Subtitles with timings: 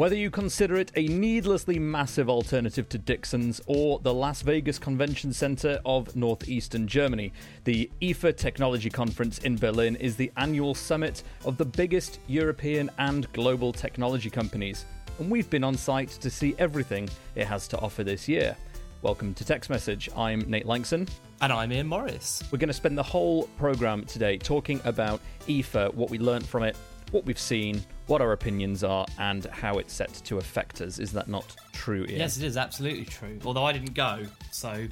[0.00, 5.30] Whether you consider it a needlessly massive alternative to Dixons or the Las Vegas Convention
[5.30, 11.58] Center of northeastern Germany, the IFA Technology Conference in Berlin is the annual summit of
[11.58, 14.86] the biggest European and global technology companies.
[15.18, 18.56] And we've been on site to see everything it has to offer this year.
[19.02, 20.08] Welcome to Tech's Message.
[20.16, 21.10] I'm Nate Lanxon.
[21.42, 22.42] And I'm Ian Morris.
[22.50, 26.62] We're going to spend the whole program today talking about IFA, what we learned from
[26.62, 26.74] it,
[27.10, 30.98] what we've seen, what our opinions are, and how it's set to affect us.
[30.98, 32.18] Is that not true, Ian?
[32.20, 33.38] Yes, it is absolutely true.
[33.44, 34.86] Although I didn't go, so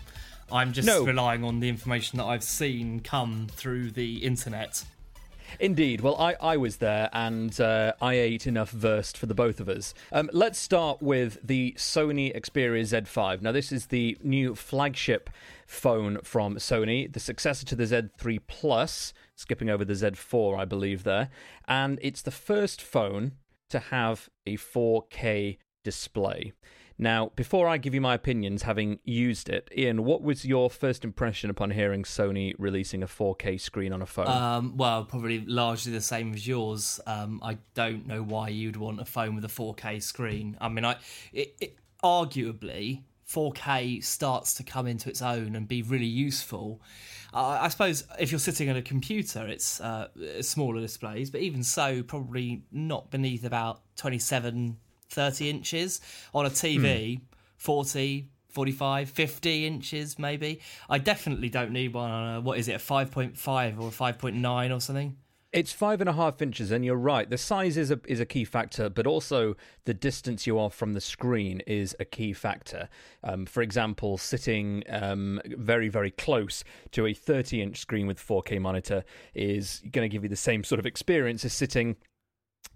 [0.51, 1.05] I'm just No.
[1.05, 4.85] relying on the information that I've seen come through the internet.
[5.61, 6.01] Indeed.
[6.01, 9.69] Well, I, I was there and uh, I ate enough Wurst for the both of
[9.69, 9.95] us.
[10.13, 13.43] Um, let's start with the Sony Xperia Z5.
[13.43, 15.31] Now, this is the new flagship
[15.67, 21.05] phone from Sony, the successor to the Z3 Plus, skipping over the Z4, I believe,
[21.05, 21.31] there.
[21.67, 23.33] And it's the first phone
[23.71, 26.53] to have a 4K display.
[27.01, 31.05] Now, before I give you my opinions, having used it, Ian, what was your first
[31.05, 34.27] impression upon hearing Sony releasing a 4K screen on a phone?
[34.27, 36.99] Um, well, probably largely the same as yours.
[37.07, 40.57] Um, I don't know why you'd want a phone with a 4K screen.
[40.61, 40.97] I mean, I
[41.33, 46.81] it, it, arguably 4K starts to come into its own and be really useful.
[47.33, 50.09] Uh, I suppose if you're sitting at a computer, it's uh,
[50.41, 54.79] smaller displays, but even so, probably not beneath about 27,
[55.11, 56.01] 30 inches.
[56.35, 57.21] On a TV,
[57.57, 60.61] 40, 45, 50 inches maybe.
[60.89, 64.77] I definitely don't need one on a, what is it, a 5.5 or a 5.9
[64.77, 65.17] or something?
[65.51, 67.29] It's five and a half inches, and you're right.
[67.29, 70.93] The size is a is a key factor, but also the distance you are from
[70.93, 72.91] the screen is a key factor.
[73.25, 78.61] Um, for example, sitting um, very very close to a 30 inch screen with 4K
[78.61, 81.97] monitor is going to give you the same sort of experience as sitting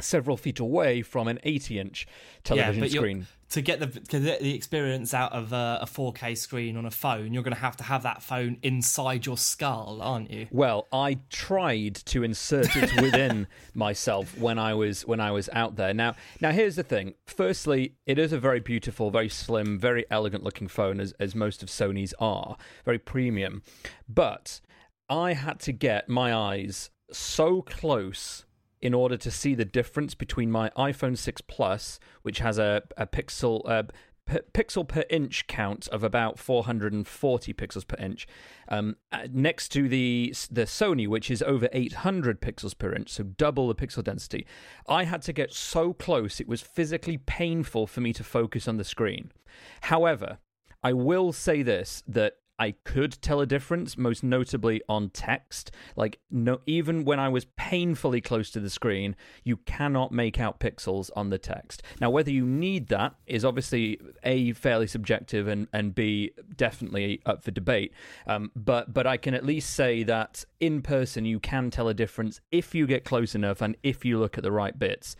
[0.00, 2.06] several feet away from an 80 inch
[2.44, 3.26] television you're- screen.
[3.50, 6.90] To get the to get the experience out of a, a 4K screen on a
[6.90, 10.46] phone, you're going to have to have that phone inside your skull, aren't you?
[10.50, 15.76] Well, I tried to insert it within myself when I was when I was out
[15.76, 15.92] there.
[15.92, 17.12] Now, now here's the thing.
[17.26, 21.62] Firstly, it is a very beautiful, very slim, very elegant looking phone, as as most
[21.62, 23.62] of Sony's are, very premium.
[24.08, 24.62] But
[25.10, 28.46] I had to get my eyes so close
[28.82, 33.06] in order to see the difference between my iPhone 6 Plus, which has a, a
[33.06, 33.84] pixel uh,
[34.54, 38.26] pixel per inch count of about 440 pixels per inch,
[38.68, 43.22] um, uh, next to the the Sony, which is over 800 pixels per inch, so
[43.24, 44.46] double the pixel density.
[44.88, 48.76] I had to get so close; it was physically painful for me to focus on
[48.76, 49.32] the screen.
[49.82, 50.38] However,
[50.82, 55.72] I will say this that I could tell a difference, most notably on text.
[55.96, 60.60] Like, no, even when I was painfully close to the screen, you cannot make out
[60.60, 61.82] pixels on the text.
[62.00, 67.42] Now, whether you need that is obviously a fairly subjective and and b definitely up
[67.42, 67.92] for debate.
[68.28, 71.94] Um, but but I can at least say that in person you can tell a
[71.94, 75.16] difference if you get close enough and if you look at the right bits.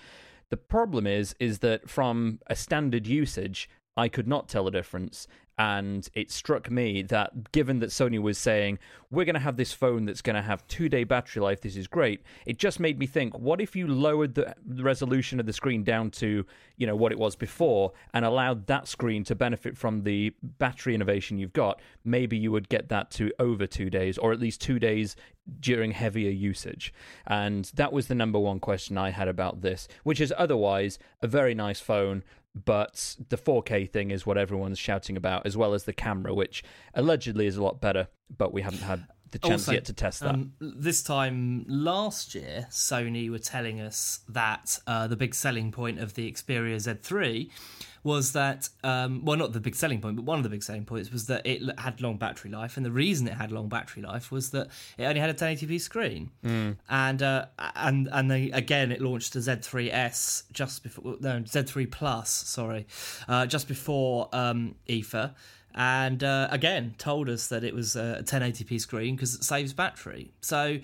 [0.51, 5.27] The problem is is that from a standard usage, I could not tell a difference.
[5.59, 8.79] And it struck me that given that Sony was saying,
[9.11, 11.77] we're going to have this phone that's going to have two day battery life, this
[11.77, 15.53] is great, it just made me think, what if you lowered the resolution of the
[15.53, 16.47] screen down to,
[16.79, 20.95] you know, what it was before and allowed that screen to benefit from the battery
[20.95, 21.81] innovation you've got?
[22.05, 25.17] Maybe you would get that to over two days or at least two days
[25.61, 26.95] during heavier usage.
[27.27, 31.27] And that was the number one question I had about this, which is otherwise a
[31.27, 32.23] very nice phone,
[32.55, 36.63] but the 4K thing is what everyone's shouting about, as well as the camera, which
[36.95, 40.21] allegedly is a lot better, but we haven't had the chance Also, yet to test
[40.21, 40.35] that.
[40.35, 45.99] Um, this time last year, Sony were telling us that uh, the big selling point
[45.99, 47.51] of the Xperia Z3
[48.05, 50.85] was that, um, well, not the big selling point, but one of the big selling
[50.85, 54.03] points was that it had long battery life, and the reason it had long battery
[54.03, 54.69] life was that
[54.99, 56.31] it only had a 1080p screen,
[56.89, 57.47] and uh,
[57.77, 62.87] and and they, again it launched the Z3s just before, no Z3 Plus, sorry,
[63.29, 65.35] uh, just before um, IFA
[65.75, 70.33] and uh, again told us that it was a 1080p screen because it saves battery.
[70.41, 70.79] So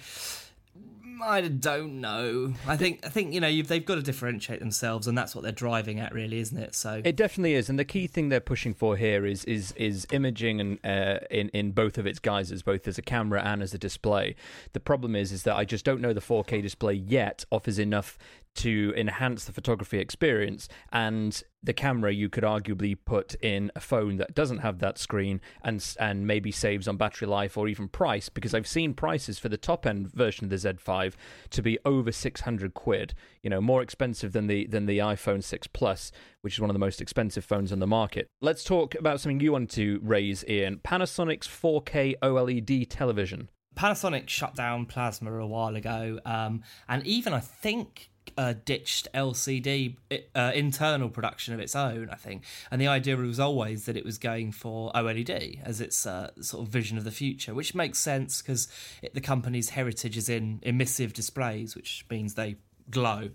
[1.23, 2.55] I don't know.
[2.67, 5.52] I think I think you know they've got to differentiate themselves, and that's what they're
[5.52, 6.75] driving at, really, isn't it?
[6.75, 10.06] So it definitely is, and the key thing they're pushing for here is is is
[10.11, 13.75] imaging and uh, in in both of its guises, both as a camera and as
[13.75, 14.37] a display.
[14.73, 18.19] The problem is is that I just don't know the 4K display yet offers enough
[18.58, 24.16] to enhance the photography experience and the camera you could arguably put in a phone
[24.16, 28.28] that doesn't have that screen and and maybe saves on battery life or even price
[28.28, 31.14] because I've seen prices for the top end version of the Z5
[31.50, 35.66] to be over 600 quid you know more expensive than the than the iPhone 6
[35.69, 36.11] Plus
[36.43, 38.26] which is one of the most expensive phones on the market.
[38.40, 40.81] Let's talk about something you want to raise Ian.
[40.84, 43.49] Panasonic's 4K OLED television.
[43.78, 49.96] Panasonic shut down Plasma a while ago, um, and even I think uh, ditched LCD
[50.34, 52.44] uh, internal production of its own, I think.
[52.70, 56.66] And the idea was always that it was going for OLED as its uh, sort
[56.66, 58.69] of vision of the future, which makes sense because
[59.12, 62.56] the company's heritage is in emissive displays, which means they
[62.90, 63.30] glow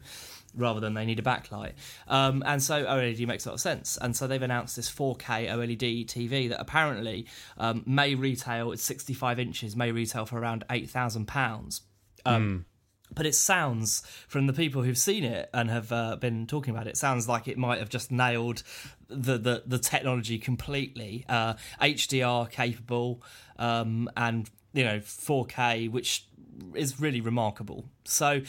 [0.56, 1.74] rather than they need a backlight.
[2.07, 3.98] Um, and so OLED makes a lot of sense.
[3.98, 7.25] And so they've announced this 4K OLED TV that apparently
[7.57, 11.81] um, may retail, it's 65 inches, may retail for around £8,000.
[12.25, 12.73] Um, mm
[13.15, 16.88] but it sounds from the people who've seen it and have uh, been talking about
[16.88, 18.63] it, it sounds like it might have just nailed
[19.07, 21.25] the the, the technology completely.
[21.30, 23.21] Uh, hdr capable
[23.57, 26.27] um, and you know 4k which
[26.75, 27.86] is really remarkable.
[28.06, 28.42] So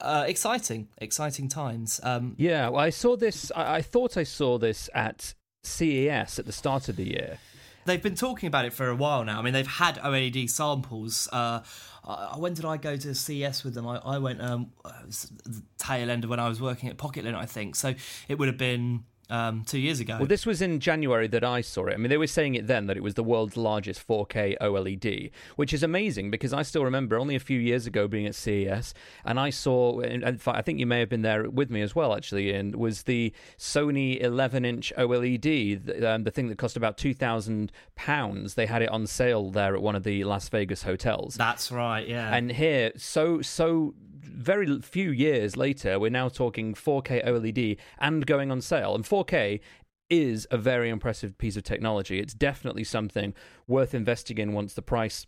[0.00, 2.00] uh, exciting exciting times.
[2.02, 6.46] Um, yeah well, i saw this I, I thought i saw this at ces at
[6.46, 7.38] the start of the year.
[7.84, 9.38] They've been talking about it for a while now.
[9.40, 11.60] I mean they've had oled samples uh,
[12.04, 13.86] uh, when did I go to CES with them?
[13.86, 17.46] I, I went um, the tail end of when I was working at Pocketlint, I
[17.46, 17.76] think.
[17.76, 17.94] So
[18.28, 20.16] it would have been um, two years ago.
[20.18, 21.94] Well, this was in January that I saw it.
[21.94, 25.30] I mean, they were saying it then that it was the world's largest 4K OLED,
[25.56, 28.94] which is amazing because I still remember only a few years ago being at CES
[29.24, 31.94] and I saw, in fact, I think you may have been there with me as
[31.94, 36.76] well, actually, and was the Sony 11 inch OLED, the, um, the thing that cost
[36.76, 38.54] about £2,000.
[38.54, 41.34] They had it on sale there at one of the Las Vegas hotels.
[41.34, 42.34] That's right, yeah.
[42.34, 48.50] And here, so, so very few years later, we're now talking 4K OLED and going
[48.50, 48.94] on sale.
[48.94, 49.60] And 4K
[50.08, 52.20] is a very impressive piece of technology.
[52.20, 53.34] It's definitely something
[53.66, 55.26] worth investing in once the price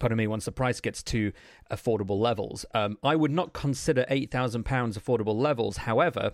[0.00, 1.32] pardon me, once the price gets to
[1.70, 2.64] affordable levels.
[2.74, 5.78] Um, I would not consider £8,000 affordable levels.
[5.78, 6.32] However,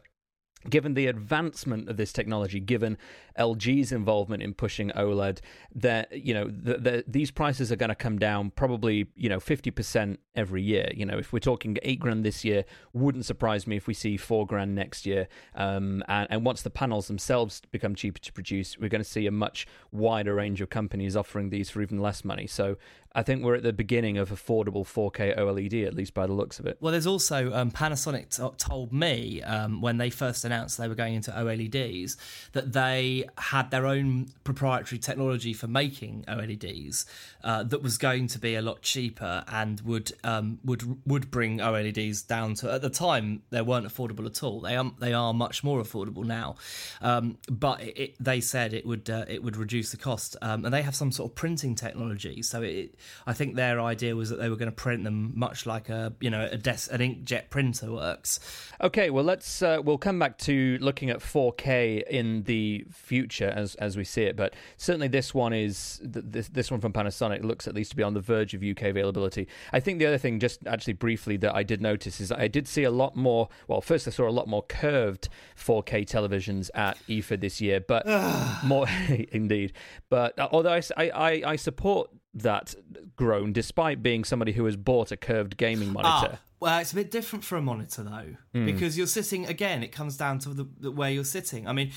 [0.69, 2.99] given the advancement of this technology, given
[3.39, 5.39] LG's involvement in pushing OLED,
[5.75, 9.41] that you know the, the, these prices are going to come down probably you know
[9.41, 10.91] fifty percent every year.
[10.95, 14.17] You know, if we're talking eight grand this year, wouldn't surprise me if we see
[14.17, 15.29] four grand next year.
[15.55, 19.27] Um, and, and once the panels themselves become cheaper to produce, we're going to see
[19.27, 22.47] a much wider range of companies offering these for even less money.
[22.47, 22.77] So
[23.19, 26.61] I think we're at the beginning of affordable 4K OLED, at least by the looks
[26.61, 26.79] of it.
[26.81, 30.95] Well, there's also um, Panasonic t- told me um, when they first announced they were
[30.95, 32.17] going into OLEDs
[32.53, 37.07] that they had their own proprietary technology for making OLEDs
[37.43, 41.59] uh, that was going to be a lot cheaper and would um, would would bring
[41.59, 44.61] OLEDs down to at the time they weren't affordable at all.
[44.61, 46.55] They are they are much more affordable now,
[47.03, 50.73] um, but it, they said it would uh, it would reduce the cost, um, and
[50.73, 52.43] they have some sort of printing technology.
[52.43, 52.95] So it,
[53.27, 56.13] I think their idea was that they were going to print them much like a
[56.21, 58.41] you know a des- an inkjet printer works.
[58.81, 63.75] Okay, well let's uh, we'll come back to looking at 4K in the future as
[63.77, 67.67] as we see it, but certainly this one is this this one from Panasonic looks
[67.67, 69.49] at least to be on the verge of UK availability.
[69.73, 72.69] I think the other thing, just actually briefly, that I did notice is I did
[72.69, 73.49] see a lot more.
[73.67, 78.07] Well, first I saw a lot more curved 4K televisions at IFA this year, but
[78.65, 78.87] more
[79.33, 79.73] indeed.
[80.09, 82.11] But uh, although I, I I support
[82.43, 82.75] that
[83.17, 86.35] grown, despite being somebody who has bought a curved gaming monitor.
[86.35, 88.67] Ah, well, it's a bit different for a monitor though, mm.
[88.67, 89.83] because you're sitting again.
[89.83, 91.69] It comes down to the, the, where you're sitting.
[91.69, 91.93] I mean,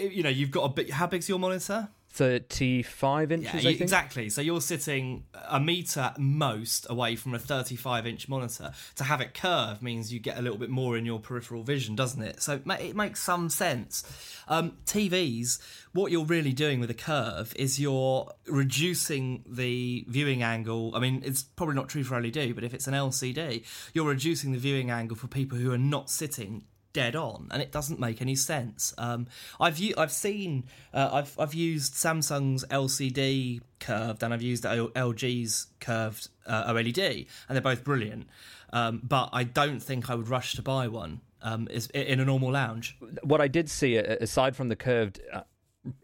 [0.00, 0.90] you know, you've got a bit.
[0.90, 1.88] How big's your monitor?
[2.10, 4.28] 35 inches, yeah, exactly.
[4.30, 8.72] So you're sitting a meter most away from a 35 inch monitor.
[8.96, 11.94] To have it curved means you get a little bit more in your peripheral vision,
[11.94, 12.42] doesn't it?
[12.42, 14.02] So it makes some sense.
[14.48, 15.60] Um, TVs,
[15.92, 20.92] what you're really doing with a curve is you're reducing the viewing angle.
[20.94, 24.52] I mean, it's probably not true for LED, but if it's an LCD, you're reducing
[24.52, 28.20] the viewing angle for people who are not sitting dead on, and it doesn't make
[28.20, 28.94] any sense.
[28.98, 29.26] Um,
[29.60, 36.28] I've I've seen uh, I've I've used Samsung's LCD curved and I've used LG's curved
[36.46, 38.26] uh, OLED, and they're both brilliant.
[38.72, 42.24] Um, but I don't think I would rush to buy one um, is in a
[42.24, 42.96] normal lounge.
[43.22, 45.20] What I did see, aside from the curved.
[45.32, 45.42] Uh,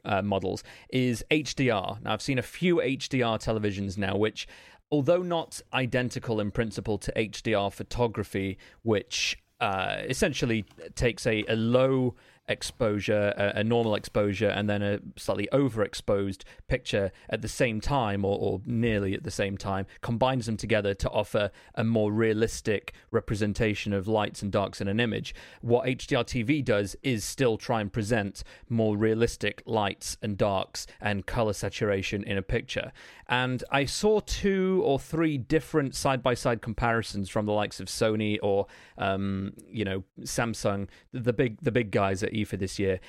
[0.04, 2.02] uh, models is HDR.
[2.02, 4.46] Now, I've seen a few HDR televisions now, which
[4.90, 12.14] although not identical in principle to HDR photography, which uh, essentially takes a, a low
[12.48, 18.24] exposure, a, a, normal exposure, and then a slightly overexposed picture at the same time,
[18.24, 22.92] or, or, nearly at the same time, combines them together to offer a more realistic
[23.10, 25.34] representation of lights and darks in an image.
[25.62, 31.26] What HDR TV does is still try and present more realistic lights and darks and
[31.26, 32.92] color saturation in a picture.
[33.26, 37.86] And I saw two or three different side by side comparisons from the likes of
[37.86, 38.66] Sony or,
[38.98, 43.00] um, you know, Samsung, the big the big guys at IFA this year.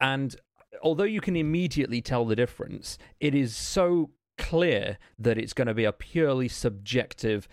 [0.00, 0.36] And
[0.82, 5.74] although you can immediately tell the difference, it is so clear that it's going to
[5.74, 7.48] be a purely subjective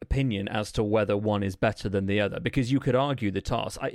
[0.00, 3.40] opinion as to whether one is better than the other because you could argue the
[3.40, 3.78] task.
[3.80, 3.88] I,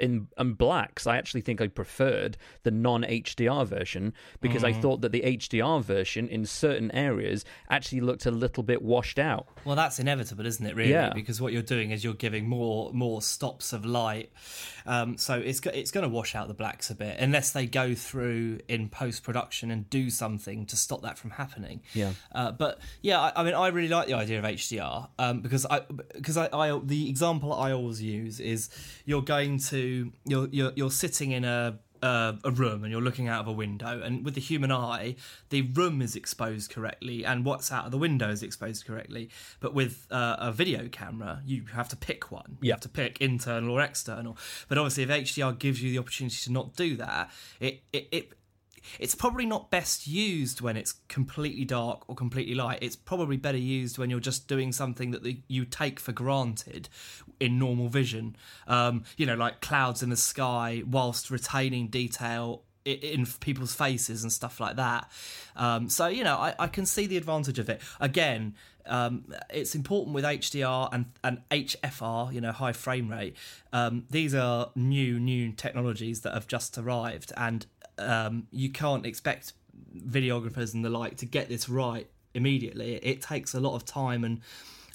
[0.00, 4.68] in, in, blacks, I actually think I preferred the non HDR version because mm.
[4.68, 9.18] I thought that the HDR version in certain areas actually looked a little bit washed
[9.18, 9.48] out.
[9.64, 10.76] Well, that's inevitable, isn't it?
[10.76, 11.12] Really, yeah.
[11.12, 14.30] because what you're doing is you're giving more more stops of light,
[14.86, 17.94] um, so it's it's going to wash out the blacks a bit unless they go
[17.94, 21.82] through in post production and do something to stop that from happening.
[21.92, 22.12] Yeah.
[22.32, 25.66] Uh, but yeah, I, I, mean, I really like the idea of HDR um, because
[25.66, 25.82] I
[26.14, 28.70] because I, I the example I always use is
[29.04, 33.28] you're going to you're you're, you're sitting in a uh, a room and you're looking
[33.28, 35.16] out of a window, and with the human eye,
[35.50, 39.30] the room is exposed correctly, and what's out of the window is exposed correctly.
[39.60, 42.58] But with uh, a video camera, you have to pick one.
[42.62, 44.38] You have to pick internal or external.
[44.68, 48.32] But obviously, if HDR gives you the opportunity to not do that, it it, it
[48.98, 52.78] it's probably not best used when it's completely dark or completely light.
[52.82, 56.88] It's probably better used when you're just doing something that the, you take for granted
[57.40, 58.36] in normal vision.
[58.66, 64.32] Um, you know, like clouds in the sky, whilst retaining detail in people's faces and
[64.32, 65.10] stuff like that.
[65.56, 67.80] Um, so you know, I, I, can see the advantage of it.
[67.98, 68.54] Again,
[68.86, 73.36] um, it's important with HDR and and HFR, you know, high frame rate.
[73.72, 77.66] Um, these are new new technologies that have just arrived, and
[77.98, 79.52] um, you can't expect
[79.96, 82.96] videographers and the like to get this right immediately.
[82.96, 84.40] It, takes a lot of time and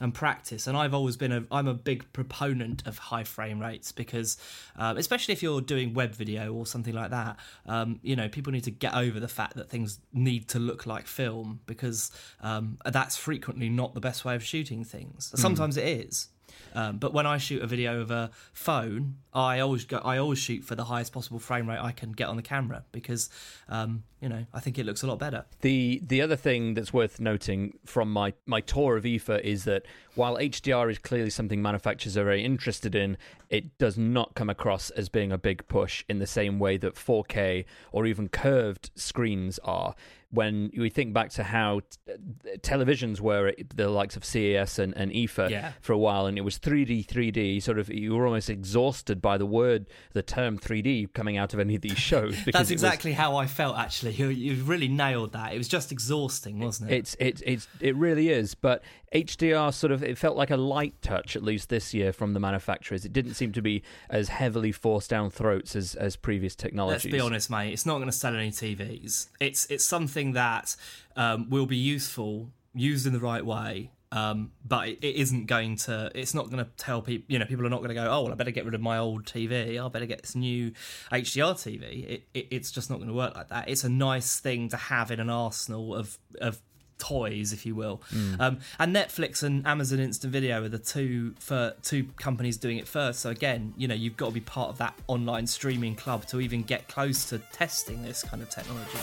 [0.01, 0.67] and practice.
[0.67, 4.37] And I've always been a I'm a big proponent of high frame rates because,
[4.77, 8.53] um, especially if you're doing web video or something like that, um, you know, people
[8.53, 12.77] need to get over the fact that things need to look like film because um,
[12.85, 15.31] that's frequently not the best way of shooting things.
[15.31, 15.41] Hmm.
[15.41, 15.81] Sometimes mm.
[15.81, 16.29] it is.
[16.73, 19.97] Um, but when I shoot a video of a phone, I always go.
[19.97, 22.83] I always shoot for the highest possible frame rate I can get on the camera
[22.91, 23.29] because,
[23.67, 25.45] um, you know, I think it looks a lot better.
[25.61, 29.85] The the other thing that's worth noting from my my tour of IFA is that
[30.15, 33.17] while HDR is clearly something manufacturers are very interested in,
[33.49, 36.95] it does not come across as being a big push in the same way that
[36.95, 39.95] 4K or even curved screens are
[40.31, 44.95] when we think back to how t- uh, televisions were the likes of CES and,
[44.95, 45.71] and IFA yeah.
[45.81, 47.61] for a while, and it was 3D, 3D.
[47.63, 51.59] Sort of, you were almost exhausted by the word, the term 3D coming out of
[51.59, 52.37] any of these shows.
[52.53, 53.77] That's exactly was, how I felt.
[53.77, 55.53] Actually, you you really nailed that.
[55.53, 56.97] It was just exhausting, wasn't it?
[56.97, 58.53] It's it's it's it really is.
[58.53, 62.33] But HDR sort of it felt like a light touch at least this year from
[62.33, 63.05] the manufacturers.
[63.05, 67.05] It didn't seem to be as heavily forced down throats as as previous technologies.
[67.05, 67.73] Let's be honest, mate.
[67.73, 69.29] It's not going to sell any TVs.
[69.39, 70.75] It's it's something that
[71.15, 73.91] um, will be useful used in the right way.
[74.11, 76.11] Um, but it, it isn't going to.
[76.15, 77.25] It's not going to tell people.
[77.27, 78.09] You know, people are not going to go.
[78.09, 79.83] Oh, well, I better get rid of my old TV.
[79.83, 80.71] I better get this new
[81.11, 82.09] HDR TV.
[82.09, 83.69] It, it, it's just not going to work like that.
[83.69, 86.59] It's a nice thing to have in an arsenal of of
[86.99, 88.01] toys, if you will.
[88.13, 88.39] Mm.
[88.39, 92.87] Um, and Netflix and Amazon Instant Video are the two for two companies doing it
[92.87, 93.21] first.
[93.21, 96.39] So again, you know, you've got to be part of that online streaming club to
[96.39, 98.99] even get close to testing this kind of technology.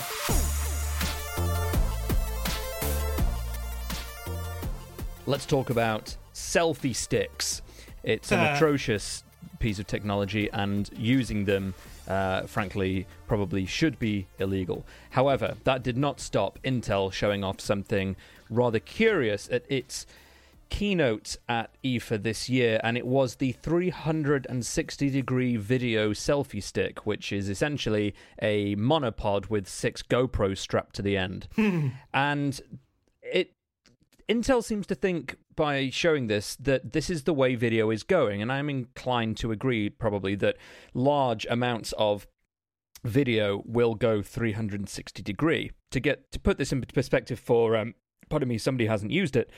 [5.27, 7.63] Let's talk about selfie sticks.
[8.05, 9.25] It's an atrocious
[9.59, 11.75] piece of technology, and using them
[12.09, 14.85] uh, frankly, probably should be illegal.
[15.11, 18.17] However, that did not stop Intel showing off something
[18.51, 20.07] rather curious at its
[20.69, 27.33] keynote at IFA this year, and it was the 360 degree video selfie stick, which
[27.33, 31.49] is essentially a monopod with six GoPros strapped to the end.
[32.15, 32.61] and
[33.23, 33.53] it
[34.29, 38.43] Intel seems to think by showing this that this is the way video is going,
[38.43, 40.57] and I'm inclined to agree probably that
[40.95, 42.27] large amounts of
[43.05, 45.73] video will go 360 degree.
[45.91, 47.95] To get to put this in perspective for um,
[48.29, 49.51] pardon me, somebody hasn't used it.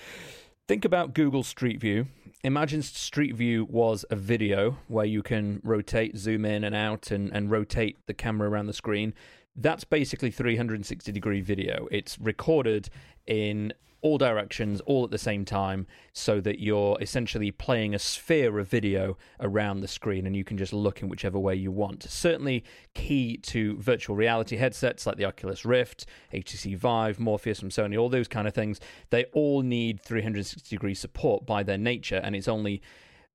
[0.67, 2.07] Think about Google Street View.
[2.45, 7.33] Imagine Street View was a video where you can rotate, zoom in and out, and,
[7.33, 9.15] and rotate the camera around the screen
[9.59, 11.89] that's basically 360 degree video.
[11.91, 12.89] It's recorded
[13.27, 13.73] in
[14.09, 18.67] all directions, all at the same time, so that you're essentially playing a sphere of
[18.67, 22.05] video around the screen and you can just look in whichever way you want.
[22.05, 28.01] Certainly key to virtual reality headsets like the Oculus Rift, HTC Vive, Morpheus from Sony,
[28.01, 28.81] all those kind of things.
[29.11, 32.81] They all need 360 degree support by their nature, and it's only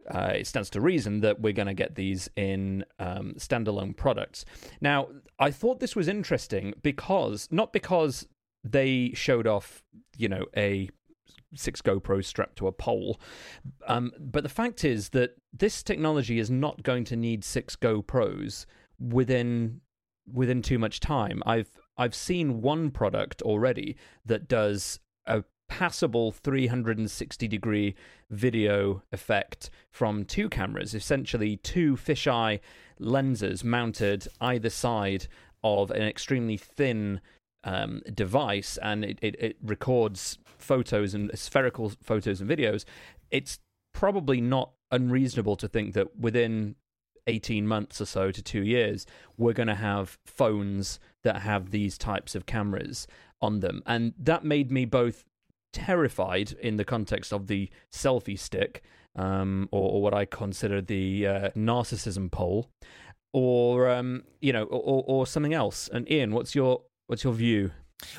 [0.09, 4.43] uh, it stands to reason that we're going to get these in um, standalone products.
[4.81, 5.07] Now,
[5.39, 8.27] I thought this was interesting because, not because
[8.63, 9.83] they showed off,
[10.17, 10.89] you know, a
[11.55, 13.19] six GoPros strapped to a pole,
[13.87, 18.65] um, but the fact is that this technology is not going to need six GoPros
[18.99, 19.81] within
[20.31, 21.43] within too much time.
[21.45, 27.95] I've I've seen one product already that does a passable 360 degree
[28.29, 32.59] video effect from two cameras, essentially two fisheye
[32.99, 35.27] lenses mounted either side
[35.63, 37.21] of an extremely thin
[37.63, 42.85] um, device, and it, it, it records photos and spherical photos and videos.
[43.31, 43.59] It's
[43.93, 46.75] probably not unreasonable to think that within
[47.27, 49.05] 18 months or so to two years,
[49.37, 53.07] we're going to have phones that have these types of cameras
[53.41, 53.81] on them.
[53.85, 55.25] And that made me both
[55.71, 58.83] terrified in the context of the selfie stick,
[59.15, 62.69] um, or, or, what I consider the uh, narcissism pole,
[63.31, 65.87] or um, you know, or, or something else.
[65.91, 67.71] And Ian, what's your what's your view?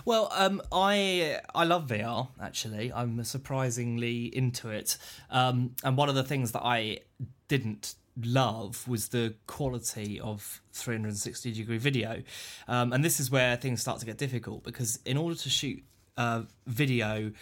[0.04, 2.28] Well, um, I I love VR.
[2.40, 4.96] Actually, I'm surprisingly into it.
[5.30, 7.00] Um, and one of the things that I
[7.48, 12.22] didn't love was the quality of 360 degree video.
[12.68, 15.82] Um, and this is where things start to get difficult because in order to shoot
[16.16, 17.32] uh, video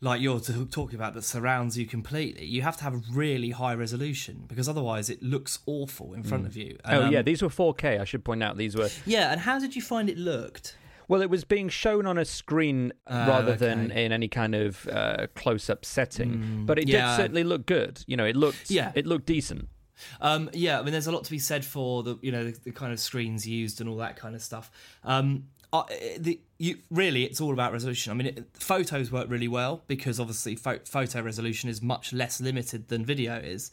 [0.00, 4.44] like you're talking about that surrounds you completely, you have to have really high resolution
[4.46, 6.48] because otherwise it looks awful in front mm.
[6.48, 6.78] of you.
[6.84, 8.00] And, oh yeah, um, these were 4K.
[8.00, 8.90] I should point out these were.
[9.06, 10.76] Yeah, and how did you find it looked?
[11.08, 13.58] Well, it was being shown on a screen uh, rather okay.
[13.58, 17.10] than in any kind of uh, close-up setting, mm, but it yeah.
[17.10, 18.02] did certainly look good.
[18.06, 18.90] You know, it looked yeah.
[18.94, 19.68] it looked decent.
[20.20, 22.58] Um, yeah, I mean, there's a lot to be said for the you know the,
[22.64, 24.70] the kind of screens used and all that kind of stuff.
[25.04, 25.44] Um,
[25.80, 28.10] uh, the, you really it's all about resolution.
[28.10, 32.40] I mean, it, photos work really well because obviously pho- photo resolution is much less
[32.40, 33.70] limited than video is.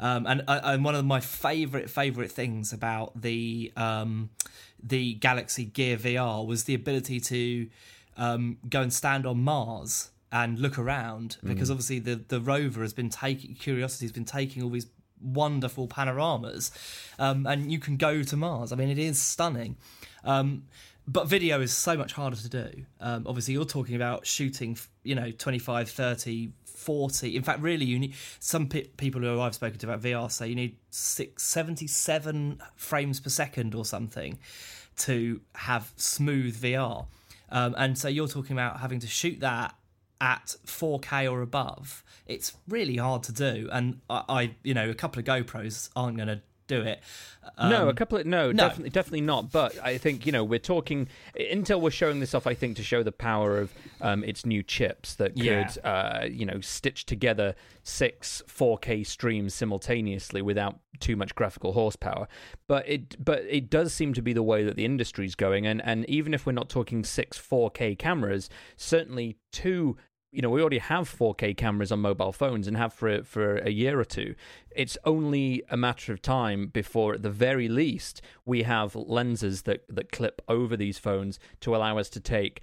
[0.00, 4.30] Um, and, uh, and one of my favorite favorite things about the um,
[4.82, 7.68] the Galaxy Gear VR was the ability to
[8.16, 11.72] um, go and stand on Mars and look around because mm.
[11.72, 14.88] obviously the the rover has been taking Curiosity has been taking all these
[15.24, 16.70] wonderful panoramas,
[17.18, 18.72] um, and you can go to Mars.
[18.72, 19.76] I mean, it is stunning.
[20.24, 20.64] Um,
[21.06, 22.84] but video is so much harder to do.
[23.00, 27.36] Um, obviously, you're talking about shooting, you know, 25, 30, 40.
[27.36, 30.48] In fact, really, you need some pe- people who I've spoken to about VR say
[30.48, 34.38] you need six, 77 frames per second or something
[34.96, 37.06] to have smooth VR.
[37.50, 39.74] Um, and so you're talking about having to shoot that
[40.20, 42.02] at 4K or above.
[42.26, 43.68] It's really hard to do.
[43.70, 47.00] And I, I you know, a couple of GoPros aren't going to do it.
[47.58, 49.50] Um, no, a um, couple of no, no, definitely, definitely not.
[49.52, 51.08] But I think you know we're talking.
[51.38, 54.62] Intel was showing this off, I think, to show the power of um, its new
[54.62, 55.70] chips that could, yeah.
[55.84, 62.28] uh, you know, stitch together six 4K streams simultaneously without too much graphical horsepower.
[62.66, 65.66] But it, but it does seem to be the way that the industry's going.
[65.66, 69.96] And and even if we're not talking six 4K cameras, certainly two
[70.34, 73.70] you know, we already have 4K cameras on mobile phones and have for for a
[73.70, 74.34] year or two.
[74.74, 79.84] It's only a matter of time before, at the very least, we have lenses that
[79.88, 82.60] that clip over these phones to allow us to take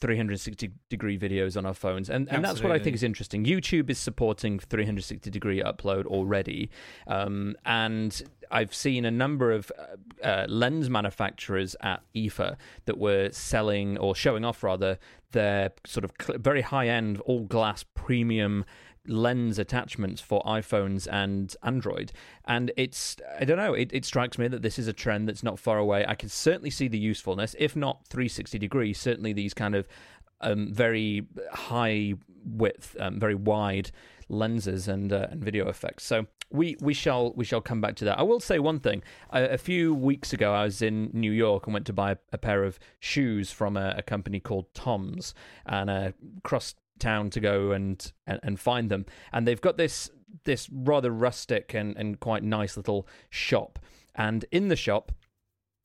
[0.00, 3.44] 360 degree videos on our phones and, and that's what i think is interesting.
[3.44, 6.70] Youtube is supporting 360 degree upload already
[7.06, 13.30] um, and i've seen a number of uh, uh, lens manufacturers at IFA that were
[13.32, 14.98] selling or showing off rather
[15.32, 18.64] their sort of cl- very high end all glass premium
[19.08, 22.12] lens attachments for iPhones and Android.
[22.44, 25.42] And it's, I don't know, it, it strikes me that this is a trend that's
[25.42, 26.04] not far away.
[26.06, 29.86] I can certainly see the usefulness, if not 360 degrees, certainly these kind of
[30.40, 32.14] um, very high
[32.44, 33.90] width, um, very wide
[34.28, 36.04] lenses and uh, and video effects.
[36.04, 38.18] So we we shall we shall come back to that.
[38.18, 39.02] I will say one thing.
[39.30, 42.16] A, a few weeks ago, I was in New York and went to buy a,
[42.32, 47.40] a pair of shoes from a, a, company called Tom's, and uh, crossed town to
[47.40, 49.06] go and, and, and find them.
[49.32, 50.10] And they've got this
[50.44, 53.78] this rather rustic and, and quite nice little shop.
[54.14, 55.12] And in the shop,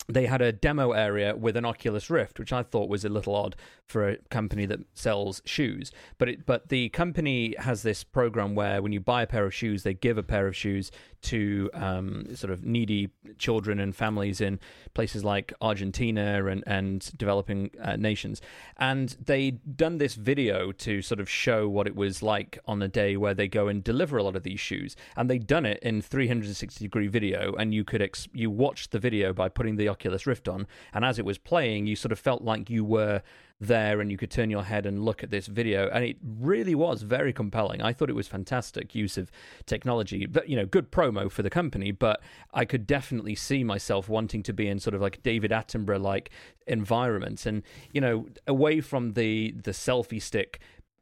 [0.08, 3.36] they had a demo area with an Oculus Rift, which I thought was a little
[3.36, 5.92] odd for a company that sells shoes.
[6.18, 9.54] But it, but the company has this program where when you buy a pair of
[9.54, 14.42] shoes, they give a pair of shoes to um, sort of needy children and families
[14.42, 14.60] in
[14.94, 18.42] places like Argentina and and developing uh, nations.
[18.78, 22.88] And they'd done this video to sort of show what it was like on a
[22.88, 24.96] day where they go and deliver a lot of these shoes.
[25.16, 29.00] And they'd done it in 360 degree video, and you could ex- you watched the
[29.00, 32.20] video by putting the Oculus Rift on, and as it was playing, you sort of
[32.20, 33.22] felt like you were
[33.62, 35.90] there and you could turn your head and look at this video.
[35.94, 37.82] And it really was very compelling.
[37.82, 39.32] I thought it was fantastic use of
[39.66, 42.22] technology but you know good promo for the company but
[42.54, 46.30] i could definitely see myself wanting to be in sort of like david attenborough like
[46.68, 50.60] environment and you know away from the the selfie stick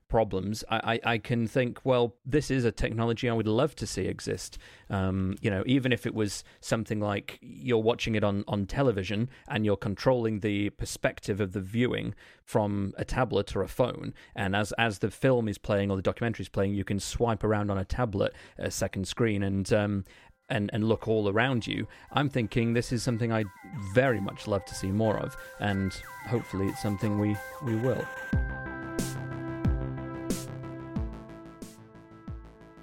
[0.10, 3.88] problems, I, I, I, can think, well, this is a technology I would love to
[3.88, 4.58] see exist.
[4.89, 9.30] Um, you know, even if it was something like you're watching it on, on television
[9.48, 14.56] and you're controlling the perspective of the viewing from a tablet or a phone, and
[14.56, 17.69] as as the film is playing or the documentary is playing, you can swipe around
[17.69, 20.04] on a tablet, a second screen, and um,
[20.50, 21.88] and, and look all around you.
[22.12, 23.45] I'm thinking this is something I'd
[23.93, 25.93] very much love to see more of, and
[26.28, 28.04] hopefully it's something we, we will.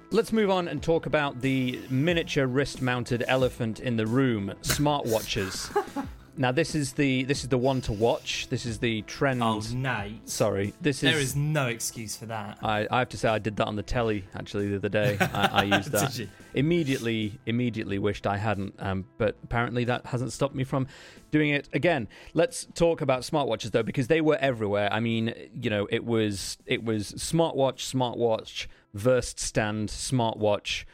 [0.09, 5.69] Let's move on and talk about the miniature wrist-mounted elephant in the room, smartwatches.
[6.37, 8.47] now this is the this is the one to watch.
[8.47, 9.43] This is the trend.
[9.43, 10.29] Oh, Nate.
[10.29, 11.11] Sorry, this is.
[11.11, 12.57] There is no excuse for that.
[12.63, 15.17] I, I have to say I did that on the telly actually the other day.
[15.19, 16.25] I, I used that.
[16.53, 20.87] Immediately, immediately wished I hadn't, um, but apparently that hasn't stopped me from
[21.31, 22.07] doing it again.
[22.33, 24.87] Let's talk about smartwatches though, because they were everywhere.
[24.89, 30.85] I mean, you know, it was it was smartwatch, smartwatch Wurst stand, smartwatch,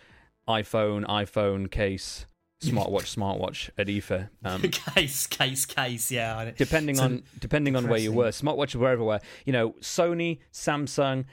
[0.48, 2.26] iPhone, iPhone case,
[2.62, 4.30] smartwatch, smartwatch at IFA.
[4.44, 6.12] Um, case, case, case.
[6.12, 6.52] Yeah.
[6.58, 9.22] Depending on depending on where you were, smartwatches were everywhere.
[9.46, 11.26] You know, Sony, Samsung,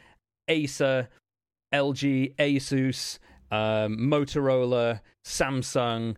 [0.49, 1.09] Acer,
[1.73, 3.19] LG, Asus,
[3.51, 6.17] um, Motorola, Samsung,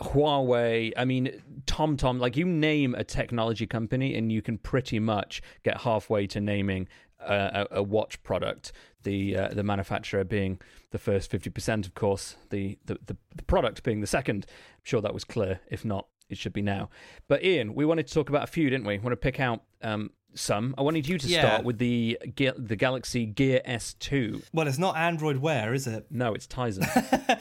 [0.00, 0.92] Huawei.
[0.96, 2.20] I mean, TomTom.
[2.20, 6.88] Like you name a technology company, and you can pretty much get halfway to naming
[7.20, 8.72] a, a, watch product.
[9.02, 12.36] The uh, the manufacturer being the first fifty percent, of course.
[12.50, 14.46] The, the the the product being the second.
[14.48, 15.60] I'm sure that was clear.
[15.70, 16.90] If not, it should be now.
[17.28, 18.98] But Ian, we wanted to talk about a few, didn't we?
[18.98, 20.74] we want to pick out um, some.
[20.76, 21.40] I wanted you to yeah.
[21.40, 24.44] start with the the Galaxy Gear S2.
[24.52, 26.06] Well, it's not Android Wear, is it?
[26.10, 26.84] No, it's Tizen.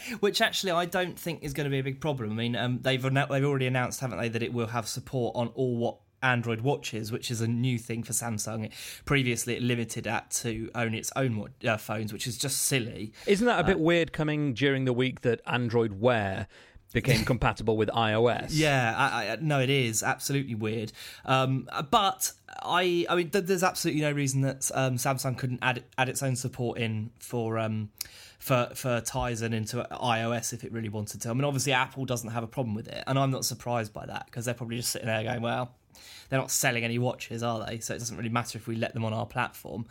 [0.20, 2.32] Which actually I don't think is going to be a big problem.
[2.32, 5.50] I mean, um, they've they've already announced, haven't they, that it will have support on
[5.50, 8.72] all what Android watches, which is a new thing for Samsung.
[9.06, 13.14] Previously, it limited that to only its own uh, phones, which is just silly.
[13.26, 16.48] Isn't that a bit uh, weird coming during the week that Android Wear
[16.94, 18.50] became compatible with iOS?
[18.52, 20.92] Yeah, I, I, no, it is absolutely weird.
[21.26, 25.84] Um, but I, I mean, th- there's absolutely no reason that um, Samsung couldn't add
[25.98, 27.60] add its own support in for.
[27.60, 27.90] Um,
[28.40, 31.30] for for Tizen into iOS if it really wanted to.
[31.30, 34.06] I mean, obviously Apple doesn't have a problem with it, and I'm not surprised by
[34.06, 35.72] that because they're probably just sitting there going, "Well,
[36.30, 37.80] they're not selling any watches, are they?
[37.80, 39.86] So it doesn't really matter if we let them on our platform.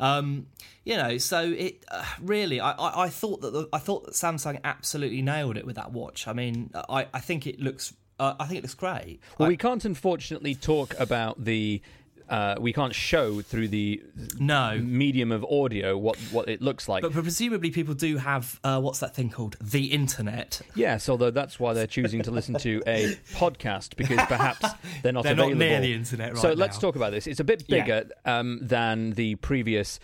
[0.00, 0.46] Um,
[0.84, 4.14] you know, so it uh, really, I, I, I, thought that the, I thought that
[4.14, 6.28] Samsung absolutely nailed it with that watch.
[6.28, 7.94] I mean, I, I think it looks.
[8.20, 9.20] Uh, I think it looks great.
[9.38, 11.80] Well, we can't unfortunately talk about the
[12.28, 14.02] uh, we can't show through the
[14.38, 17.02] no medium of audio what, what it looks like.
[17.02, 19.56] But, presumably, people do have uh, what's that thing called?
[19.60, 20.60] The internet.
[20.74, 24.64] Yes, although that's why they're choosing to listen to a podcast because perhaps
[25.02, 25.54] they're not they're available.
[25.56, 26.54] not near the internet right So now.
[26.54, 27.26] let's talk about this.
[27.26, 28.38] It's a bit bigger yeah.
[28.38, 29.98] um, than the previous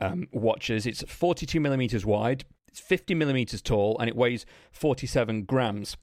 [0.00, 0.86] um, watches.
[0.86, 2.44] It's 42 millimeters wide.
[2.68, 5.96] It's 50 millimeters tall, and it weighs 47 grams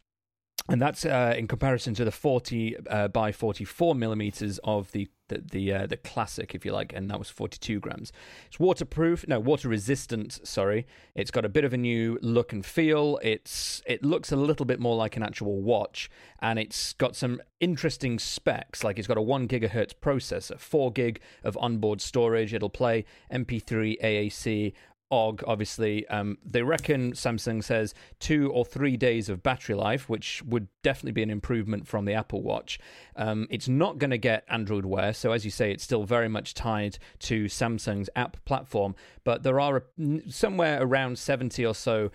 [0.70, 5.42] and that's uh, in comparison to the 40 uh, by 44 millimeters of the the
[5.52, 8.12] the, uh, the, classic, if you like, and that was 42 grams.
[8.48, 10.46] It's waterproof, no, water resistant.
[10.46, 13.20] Sorry, it's got a bit of a new look and feel.
[13.24, 16.10] It's it looks a little bit more like an actual watch,
[16.42, 18.84] and it's got some interesting specs.
[18.84, 22.54] Like it's got a one gigahertz processor, four gig of onboard storage.
[22.54, 24.74] It'll play MP3 AAC
[25.14, 30.42] OGG, obviously, um, they reckon Samsung says two or three days of battery life, which
[30.44, 32.80] would definitely be an improvement from the Apple Watch.
[33.16, 36.28] Um, it's not going to get Android Wear, so as you say, it's still very
[36.28, 38.96] much tied to Samsung's app platform.
[39.24, 39.84] But there are a,
[40.30, 42.12] somewhere around 70 or so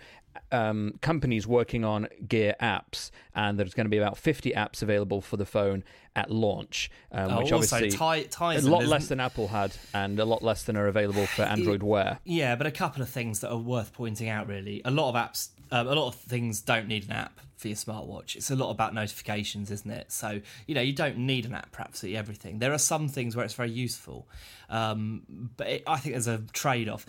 [0.51, 5.21] um, companies working on Gear apps, and there's going to be about 50 apps available
[5.21, 5.83] for the phone
[6.15, 10.19] at launch, um, oh, which obviously tie, ties a lot less than Apple had, and
[10.19, 12.19] a lot less than are available for Android Wear.
[12.23, 14.47] Yeah, but a couple of things that are worth pointing out.
[14.47, 17.67] Really, a lot of apps um, a lot of things don't need an app for
[17.67, 18.35] your smartwatch.
[18.35, 20.11] It's a lot about notifications, isn't it?
[20.11, 22.59] So you know you don't need an app for absolutely everything.
[22.59, 24.27] There are some things where it's very useful,
[24.69, 27.05] um, but it, I think there's a trade off.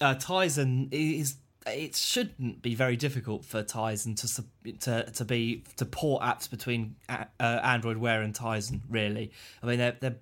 [0.00, 5.84] Uh, Tizen is it shouldn't be very difficult for Tizen to to to be to
[5.84, 8.80] port apps between uh, Android Wear and Tizen.
[8.88, 10.16] Really, I mean they're they're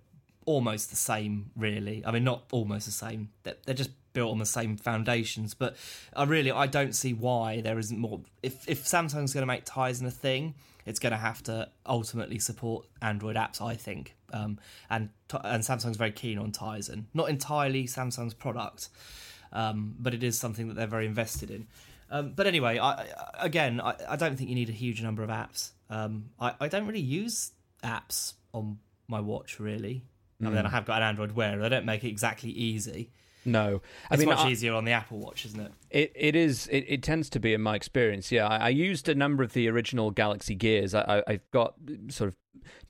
[0.47, 1.51] almost the same.
[1.57, 3.31] Really, I mean not almost the same.
[3.43, 5.55] They're, they're just built on the same foundations.
[5.55, 5.77] But
[6.15, 8.21] I really I don't see why there isn't more.
[8.43, 10.55] If if Samsung's going to make Tizen a thing,
[10.87, 13.61] it's going to have to ultimately support Android apps.
[13.61, 14.59] I think, um,
[14.91, 15.11] and
[15.45, 17.05] and Samsung's very keen on Tizen.
[17.15, 18.89] Not entirely Samsung's product,
[19.53, 21.67] um, but it is something that they're very invested in.
[22.11, 23.07] Um, but anyway, I,
[23.39, 25.71] again, I, I, don't think you need a huge number of apps.
[25.89, 30.05] Um, I, I don't really use apps on my watch really.
[30.43, 30.47] Mm.
[30.47, 31.59] I mean, I have got an Android Wear.
[31.59, 33.11] They don't make it exactly easy.
[33.45, 35.73] No, I it's mean, much easier on the Apple Watch, isn't it?
[35.91, 36.69] It it is.
[36.69, 38.31] It, it tends to be in my experience.
[38.31, 40.95] Yeah, I, I used a number of the original Galaxy Gears.
[40.95, 41.75] I, I, have got
[42.09, 42.37] sort of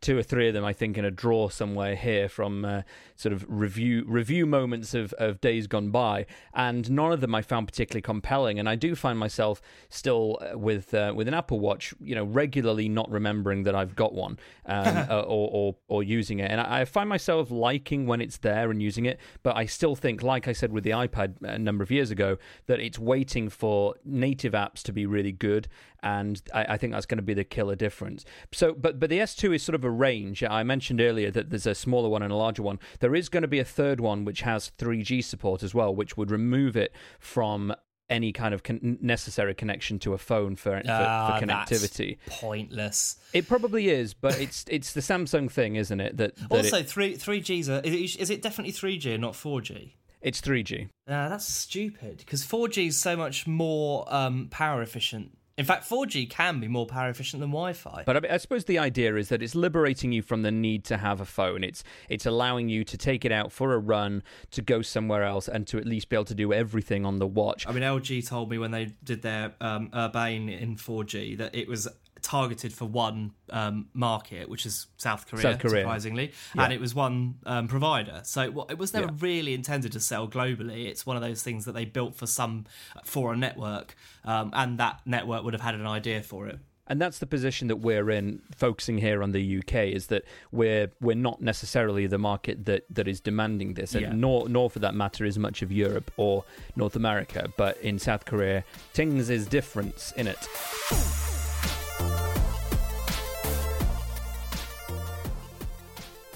[0.01, 2.83] two or three of them, I think, in a drawer somewhere here from uh,
[3.17, 7.43] sort of review review moments of, of days gone by, and none of them I
[7.43, 8.59] found particularly compelling.
[8.59, 12.25] And I do find myself still uh, with uh, with an Apple Watch, you know,
[12.25, 16.61] regularly not remembering that I've got one um, uh, or, or or using it, and
[16.61, 20.23] I, I find myself liking when it's there and using it, but I still think,
[20.23, 23.95] like I said with the iPad a number of years ago, that it's waiting for
[24.05, 25.69] native apps to be really good,
[26.03, 28.25] and I, I think that's going to be the killer difference.
[28.53, 30.43] So, but but the S2 is sort of a range.
[30.43, 32.79] I mentioned earlier that there's a smaller one and a larger one.
[33.01, 36.17] There is going to be a third one which has 3G support as well, which
[36.17, 37.75] would remove it from
[38.11, 42.19] any kind of con- necessary connection to a phone for, for, uh, for connectivity.
[42.29, 43.17] pointless.
[43.33, 46.17] It probably is, but it's it's the Samsung thing, isn't it?
[46.19, 47.69] That, that also it, three three Gs.
[47.69, 49.97] Are, is it definitely three G and not four G?
[50.21, 50.89] It's 3G.
[51.09, 56.31] Uh, that's stupid because 4G is so much more um, power efficient in fact, 4G
[56.31, 58.05] can be more power efficient than Wi-Fi.
[58.07, 60.97] But I, I, suppose the idea is that it's liberating you from the need to
[60.97, 61.63] have a phone.
[61.63, 65.49] It's it's allowing you to take it out for a run, to go somewhere else,
[65.49, 67.67] and to at least be able to do everything on the watch.
[67.67, 71.69] I mean, LG told me when they did their um, Urbane in 4G that it
[71.69, 71.87] was
[72.23, 75.83] targeted for one um, market, which is South Korea, South Korea.
[75.83, 76.65] surprisingly, yeah.
[76.65, 78.21] and it was one um, provider.
[78.25, 79.19] So well, it was never yeah.
[79.21, 80.87] really intended to sell globally.
[80.87, 82.67] It's one of those things that they built for some
[83.05, 86.59] for a network, um, and that network would have had an idea for it.
[86.89, 90.91] And that's the position that we're in, focusing here on the UK, is that we're
[91.01, 94.13] we're not necessarily the market that, that is demanding this, yeah.
[94.13, 97.49] nor nor for that matter is much of Europe or North America.
[97.57, 100.49] But in South Korea, things is different in it.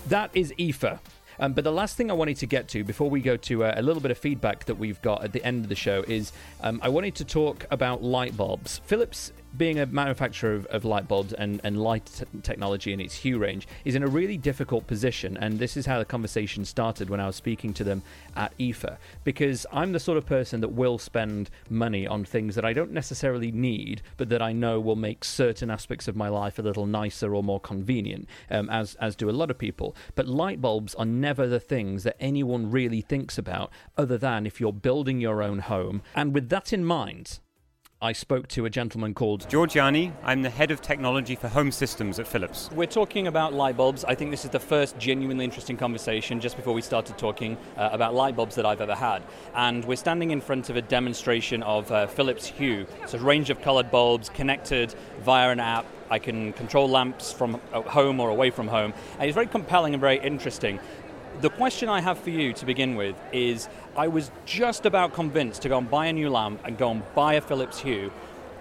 [0.09, 1.01] That is IFA.
[1.39, 3.75] Um, but the last thing I wanted to get to before we go to uh,
[3.77, 6.33] a little bit of feedback that we've got at the end of the show is
[6.63, 8.81] um, I wanted to talk about light bulbs.
[8.87, 13.15] Philips being a manufacturer of, of light bulbs and, and light t- technology in its
[13.15, 15.37] hue range is in a really difficult position.
[15.37, 18.03] And this is how the conversation started when I was speaking to them
[18.35, 18.97] at IFA.
[19.25, 22.93] Because I'm the sort of person that will spend money on things that I don't
[22.93, 26.87] necessarily need, but that I know will make certain aspects of my life a little
[26.87, 29.97] nicer or more convenient, um, as, as do a lot of people.
[30.15, 34.61] But light bulbs are never the things that anyone really thinks about, other than if
[34.61, 36.03] you're building your own home.
[36.15, 37.41] And with that in mind,
[38.03, 40.13] I spoke to a gentleman called George Yianni.
[40.23, 42.69] I'm the head of technology for home systems at Philips.
[42.73, 44.05] We're talking about light bulbs.
[44.05, 47.89] I think this is the first genuinely interesting conversation just before we started talking uh,
[47.93, 49.23] about light bulbs that I've ever had.
[49.55, 52.87] And we're standing in front of a demonstration of uh, Philips Hue.
[53.03, 55.87] It's a range of colored bulbs connected via an app.
[56.11, 58.93] I can control lamps from uh, home or away from home.
[59.15, 60.81] And it's very compelling and very interesting.
[61.41, 65.63] The question I have for you to begin with is I was just about convinced
[65.63, 68.13] to go and buy a new lamp and go and buy a Philips Hue.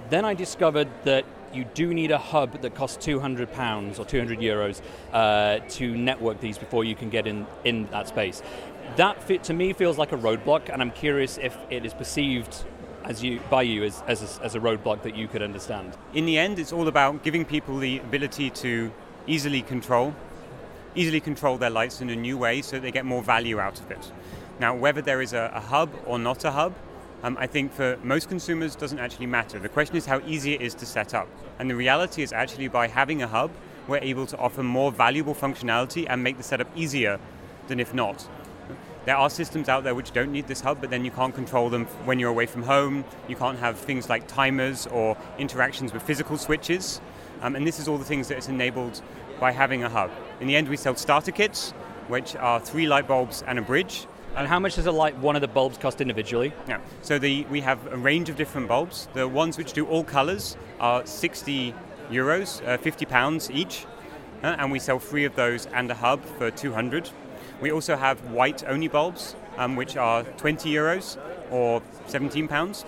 [0.10, 4.40] Then I discovered that you do need a hub that costs 200 pounds or 200
[4.40, 8.42] euros uh, to network these before you can get in, in that space.
[8.96, 12.64] That fit, to me feels like a roadblock, and I'm curious if it is perceived
[13.04, 15.98] as you by you as, as, a, as a roadblock that you could understand.
[16.14, 18.90] In the end, it's all about giving people the ability to
[19.28, 20.16] easily control
[20.96, 23.92] easily control their lights in a new way so they get more value out of
[23.92, 24.12] it.
[24.60, 26.74] Now, whether there is a, a hub or not a hub,
[27.24, 29.60] um, I think for most consumers doesn't actually matter.
[29.60, 31.28] The question is how easy it is to set up.
[31.60, 33.52] And the reality is actually by having a hub,
[33.88, 37.20] we're able to offer more valuable functionality and make the setup easier
[37.68, 38.28] than if not.
[39.06, 41.70] There are systems out there which don't need this hub, but then you can't control
[41.70, 43.06] them when you're away from home.
[43.28, 47.02] You can't have things like timers or interactions with physical switches.
[47.42, 49.02] Um, and this is all the things that it's enabled
[49.40, 50.10] by having a hub.
[50.40, 51.72] In the end, we sell starter kits,
[52.08, 54.08] which are three light bulbs and a bridge.
[54.36, 56.54] And how much does a light one of the bulbs cost individually?
[56.68, 56.80] Yeah.
[57.02, 59.08] So the we have a range of different bulbs.
[59.14, 61.74] The ones which do all colours are 60
[62.12, 63.86] euros, uh, 50 pounds each,
[64.44, 67.10] uh, and we sell three of those and a hub for 200.
[67.62, 71.18] We also have white only bulbs, um, which are 20 euros
[71.50, 72.84] or 17 pounds,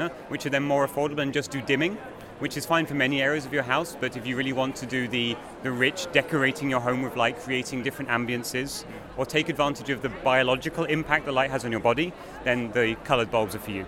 [0.00, 1.96] uh, which are then more affordable and just do dimming
[2.44, 4.84] which is fine for many areas of your house, but if you really want to
[4.84, 8.84] do the, the rich decorating your home with light, creating different ambiances,
[9.16, 12.12] or take advantage of the biological impact the light has on your body,
[12.44, 13.86] then the colored bulbs are for you.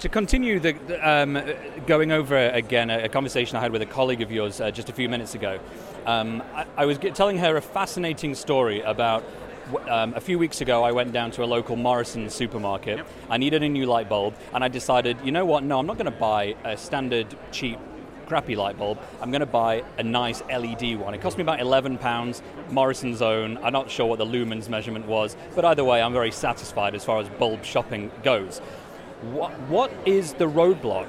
[0.00, 0.74] To continue the,
[1.08, 1.40] um,
[1.86, 4.92] going over again a, conversation I had with a colleague of yours uh, just a
[4.92, 5.60] few minutes ago,
[6.04, 9.22] um, I, I was telling her a fascinating story about
[9.88, 12.98] um, a few weeks ago, I went down to a local Morrison's supermarket.
[12.98, 13.08] Yep.
[13.30, 15.64] I needed a new light bulb, and I decided, you know what?
[15.64, 17.78] No, I'm not going to buy a standard cheap
[18.26, 18.98] crappy light bulb.
[19.20, 21.12] I'm going to buy a nice LED one.
[21.12, 23.58] It cost me about 11 pounds, Morrison's own.
[23.58, 27.04] I'm not sure what the lumens measurement was, but either way, I'm very satisfied as
[27.04, 28.60] far as bulb shopping goes.
[29.20, 31.08] What, what is the roadblock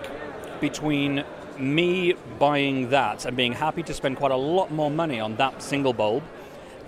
[0.59, 1.23] between
[1.57, 5.61] me buying that and being happy to spend quite a lot more money on that
[5.61, 6.23] single bulb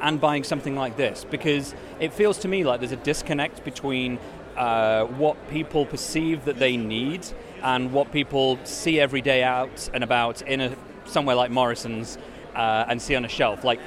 [0.05, 4.19] and buying something like this because it feels to me like there's a disconnect between
[4.55, 7.25] uh, what people perceive that they need
[7.63, 12.19] and what people see every day out and about in a somewhere like Morrison's
[12.53, 13.63] uh, and see on a shelf.
[13.63, 13.79] Like,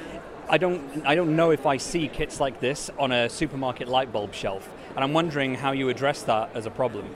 [0.49, 4.11] I don't, I don't know if I see kits like this on a supermarket light
[4.11, 7.15] bulb shelf, and I'm wondering how you address that as a problem.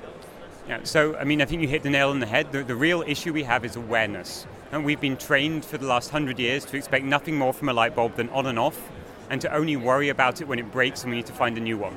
[0.68, 2.52] Yeah, so I mean, I think you hit the nail on the head.
[2.54, 4.48] The, the real issue we have is awareness.
[4.74, 7.74] And we've been trained for the last hundred years to expect nothing more from a
[7.74, 8.90] light bulb than on and off,
[9.30, 11.62] and to only worry about it when it breaks and we need to find a
[11.62, 11.96] new one.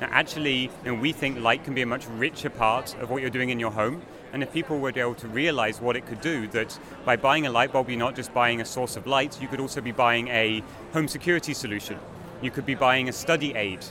[0.00, 3.22] Now, actually, you know, we think light can be a much richer part of what
[3.22, 4.02] you're doing in your home.
[4.32, 7.50] And if people were able to realize what it could do, that by buying a
[7.50, 10.28] light bulb, you're not just buying a source of light, you could also be buying
[10.28, 11.98] a home security solution.
[12.40, 13.84] You could be buying a study aid.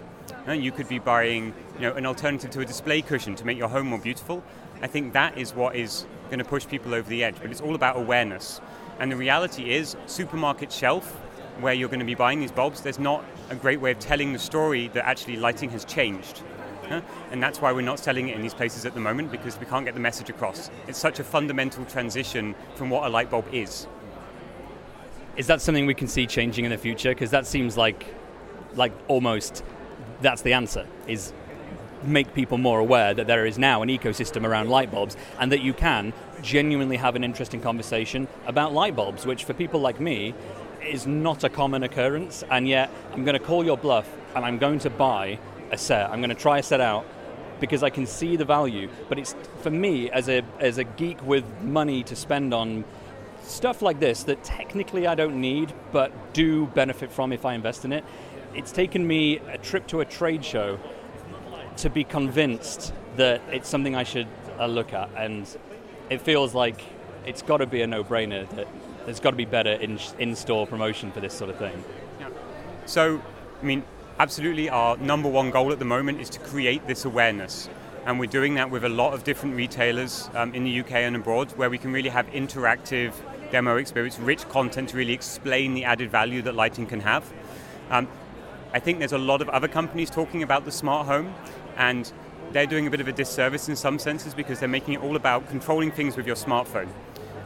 [0.49, 3.67] You could be buying you know, an alternative to a display cushion to make your
[3.67, 4.41] home more beautiful.
[4.81, 7.61] I think that is what is going to push people over the edge, but it's
[7.61, 8.61] all about awareness.
[8.99, 11.11] And the reality is, supermarket shelf,
[11.59, 14.33] where you're going to be buying these bulbs, there's not a great way of telling
[14.33, 16.41] the story that actually lighting has changed.
[17.31, 19.65] And that's why we're not selling it in these places at the moment because we
[19.65, 20.69] can't get the message across.
[20.87, 23.87] It's such a fundamental transition from what a light bulb is.
[25.37, 27.11] Is that something we can see changing in the future?
[27.11, 28.05] Because that seems like,
[28.75, 29.63] like almost,
[30.21, 30.85] that's the answer.
[31.07, 31.31] Is
[32.03, 35.61] make people more aware that there is now an ecosystem around light bulbs and that
[35.61, 40.33] you can genuinely have an interesting conversation about light bulbs, which for people like me
[40.83, 42.43] is not a common occurrence.
[42.49, 45.39] And yet, I'm going to call your bluff and I'm going to buy
[45.71, 46.09] a set.
[46.09, 47.05] I'm going to try a set out
[47.59, 48.89] because I can see the value.
[49.07, 52.83] But it's for me as a as a geek with money to spend on
[53.43, 57.85] stuff like this that technically I don't need but do benefit from if I invest
[57.85, 58.03] in it.
[58.53, 60.79] It's taken me a trip to a trade show
[61.77, 64.27] to be convinced that it's something I should
[64.59, 65.47] uh, look at, and
[66.09, 66.81] it feels like
[67.25, 68.67] it's got to be a no-brainer that
[69.05, 71.83] there's got to be better in, in-store promotion for this sort of thing.
[72.19, 72.29] Yeah.
[72.85, 73.21] So,
[73.61, 73.83] I mean,
[74.19, 77.69] absolutely, our number one goal at the moment is to create this awareness.
[78.05, 81.15] And we're doing that with a lot of different retailers um, in the UK and
[81.15, 83.13] abroad where we can really have interactive
[83.51, 87.31] demo experience, rich content to really explain the added value that lighting can have.
[87.91, 88.07] Um,
[88.73, 91.33] I think there's a lot of other companies talking about the smart home,
[91.77, 92.11] and
[92.53, 95.15] they're doing a bit of a disservice in some senses because they're making it all
[95.15, 96.87] about controlling things with your smartphone.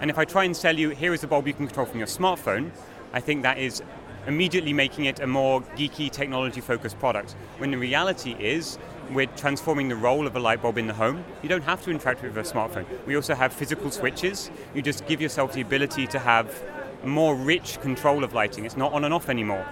[0.02, 1.98] And if I try and sell you, here is a bulb you can control from
[1.98, 2.72] your smartphone,
[3.12, 3.82] I think that is
[4.28, 7.36] immediately making it a more geeky, technology focused product.
[7.58, 8.78] When the reality is,
[9.12, 11.24] we're transforming the role of a light bulb in the home.
[11.42, 12.86] You don't have to interact with a smartphone.
[13.06, 14.50] We also have physical switches.
[14.74, 16.62] You just give yourself the ability to have
[17.04, 18.66] more rich control of lighting.
[18.66, 19.66] It's not on and off anymore.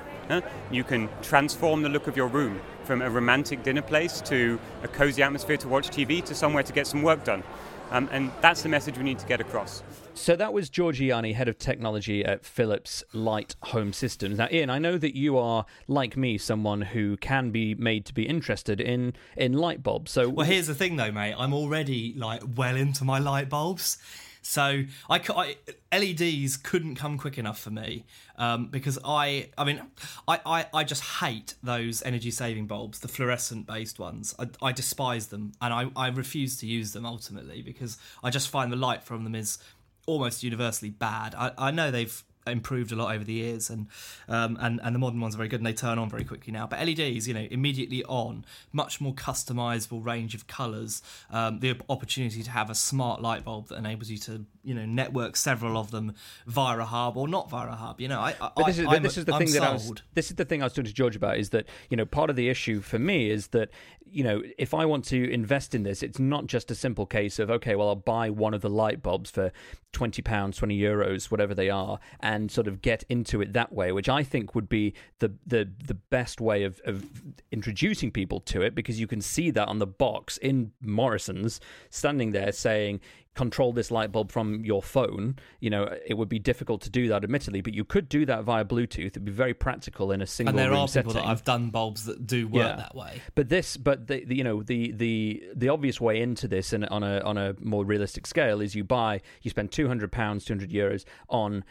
[0.72, 4.88] You can transform the look of your room from a romantic dinner place to a
[4.88, 7.44] cozy atmosphere to watch TV to somewhere to get some work done.
[7.92, 9.84] Um, and that's the message we need to get across.
[10.16, 14.38] So that was George Yianni, head of technology at Philips Light Home Systems.
[14.38, 18.14] Now, Ian, I know that you are, like me, someone who can be made to
[18.14, 20.12] be interested in in light bulbs.
[20.12, 21.36] So, well, here's the thing, though, mate.
[21.38, 23.98] I'm already like well into my light bulbs.
[24.44, 28.06] So I, I, LEDs couldn't come quick enough for me
[28.38, 29.82] um, because I I mean
[30.28, 34.36] I, I, I just hate those energy saving bulbs, the fluorescent based ones.
[34.38, 38.50] I, I despise them and I, I refuse to use them ultimately because I just
[38.50, 39.58] find the light from them is
[40.06, 41.34] almost universally bad.
[41.36, 43.88] I, I know they've improved a lot over the years, and
[44.28, 46.52] um, and and the modern ones are very good, and they turn on very quickly
[46.52, 46.68] now.
[46.68, 52.44] But LEDs, you know, immediately on, much more customizable range of colors, um, the opportunity
[52.44, 55.92] to have a smart light bulb that enables you to you know network several of
[55.92, 56.14] them
[56.48, 58.00] via a hub or not via a hub.
[58.00, 59.64] You know, I, but this is, I, this is the I'm thing that.
[59.64, 59.94] I was.
[60.14, 62.30] This is the thing I was talking to George about is that you know part
[62.30, 63.70] of the issue for me is that
[64.06, 67.40] you know if I want to invest in this, it's not just a simple case
[67.40, 69.52] of okay, well I'll buy one of the light bulbs for
[69.92, 73.92] twenty pounds, twenty euros, whatever they are, and sort of get into it that way,
[73.92, 77.06] which I think would be the the the best way of, of
[77.52, 81.60] introducing people to it because you can see that on the box in Morrison's
[81.90, 83.00] standing there saying
[83.36, 85.36] control this light bulb from your phone.
[85.60, 88.44] You know, it would be difficult to do that, admittedly, but you could do that
[88.44, 89.08] via Bluetooth.
[89.08, 91.26] It'd be very practical in a single and there room are people setting.
[91.26, 92.76] that I've done bulbs that do work Yeah.
[92.76, 93.22] that way.
[93.34, 96.86] But this, but the, the you know the the the obvious way into this, and
[96.90, 100.46] on a on a more realistic scale, is you buy you spend two hundred pounds,
[100.46, 101.64] two hundred euros on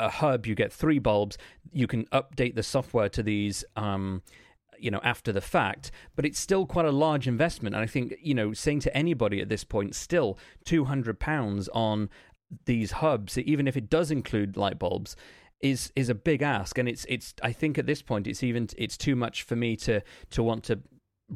[0.00, 0.46] a hub.
[0.46, 1.38] You get three bulbs.
[1.72, 3.64] You can update the software to these.
[3.76, 4.22] Um,
[4.78, 7.74] you know, after the fact, but it's still quite a large investment.
[7.74, 11.68] And I think, you know, saying to anybody at this point, still two hundred pounds
[11.74, 12.08] on
[12.64, 15.16] these hubs, even if it does include light bulbs,
[15.60, 16.78] is is a big ask.
[16.78, 19.76] And it's it's I think at this point it's even it's too much for me
[19.76, 20.80] to to want to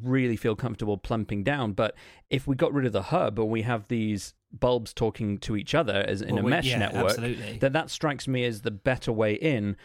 [0.03, 1.73] really feel comfortable plumping down.
[1.73, 1.95] But
[2.31, 5.75] if we got rid of the hub and we have these bulbs talking to each
[5.75, 7.59] other as in Well, a we- mesh yeah, network, absolutely.
[7.59, 9.77] then that strikes me as the better way in.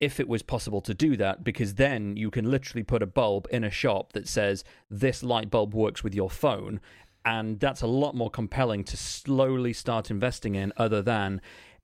[0.00, 3.46] If it was possible to do that, because then you can literally put a bulb
[3.52, 6.80] in a shop that says this light bulb works with your phone,
[7.24, 10.72] and that's a lot more compelling to slowly start investing in.
[10.76, 11.40] Other than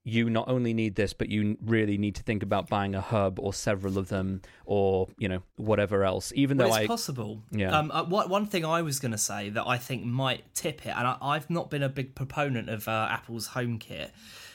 [0.09, 3.39] you not only need this, but you really need to think about buying a hub
[3.39, 6.33] or several of them, or you know whatever else.
[6.35, 7.43] Even Well, though it's I possible.
[7.51, 7.77] Yeah.
[7.77, 10.87] Um, uh, what, one thing I was going to say that I think might tip
[10.87, 14.11] it, and I, I've not been a big proponent of uh, Apple's HomeKit,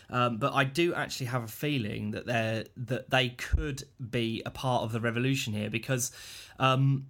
[0.10, 4.51] um, but I do actually have a feeling that they that they could be a
[4.51, 6.12] part of the revolution here because.
[6.60, 7.08] Um,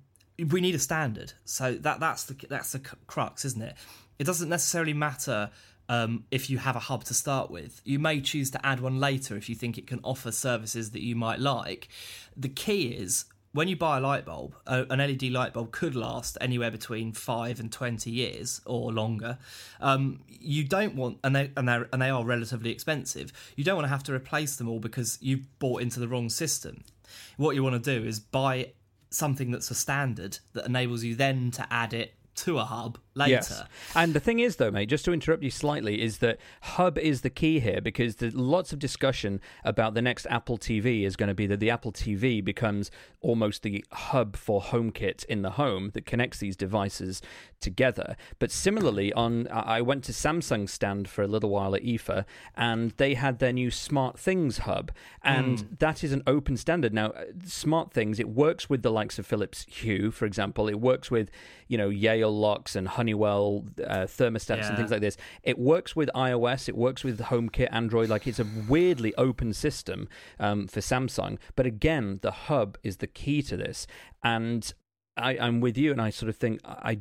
[0.50, 3.76] we need a standard, so that that's the that's the crux, isn't it?
[4.18, 5.52] It doesn't necessarily matter
[5.90, 7.82] um, if you have a hub to start with.
[7.84, 11.02] You may choose to add one later if you think it can offer services that
[11.02, 11.90] you might like.
[12.36, 15.96] The key is when you buy a light bulb, a- an LED light bulb could
[15.96, 19.38] last anywhere between five and twenty years or longer.
[19.80, 23.32] Um, you don't want, and they and and they are relatively expensive.
[23.56, 26.30] You don't want to have to replace them all because you've bought into the wrong
[26.30, 26.84] system.
[27.38, 28.72] What you want to do is buy
[29.12, 33.32] something that's a standard that enables you then to add it to a hub later.
[33.32, 33.64] Yes.
[33.96, 37.22] And the thing is, though, mate, just to interrupt you slightly, is that Hub is
[37.22, 41.28] the key here because there's lots of discussion about the next Apple TV is going
[41.28, 42.92] to be that the Apple TV becomes
[43.22, 47.22] almost the hub for HomeKit in the home that connects these devices
[47.60, 48.16] together.
[48.40, 52.92] But similarly, on I went to Samsung's stand for a little while at IFA, and
[52.92, 54.92] they had their new Smart Things hub,
[55.24, 55.68] and hmm.
[55.80, 57.14] that is an open standard now.
[57.46, 60.68] Smart Things it works with the likes of Philips Hue, for example.
[60.68, 61.32] It works with
[61.68, 65.18] you know Yale locks and Honeywell uh, thermostats and things like this.
[65.44, 66.70] It works with iOS.
[66.70, 68.08] It works with HomeKit, Android.
[68.08, 70.08] Like it's a weirdly open system
[70.40, 71.38] um, for Samsung.
[71.58, 73.88] But again, the hub is the key to this,
[74.24, 74.74] and
[75.18, 75.92] I, I'm with you.
[75.92, 77.00] And I sort of think I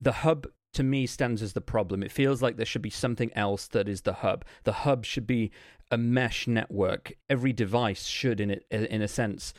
[0.00, 2.02] the hub to me stands as the problem.
[2.02, 4.44] It feels like there should be something else that is the hub.
[4.64, 5.52] The hub should be
[5.92, 7.12] a mesh network.
[7.28, 9.54] Every device should, in it, in a sense,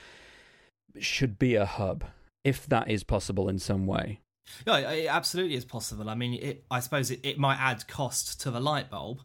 [1.00, 2.04] should be a hub,
[2.44, 4.20] if that is possible in some way.
[4.68, 6.10] No, it absolutely is possible.
[6.10, 9.22] I mean, it, I suppose it, it might add cost to the light bulb,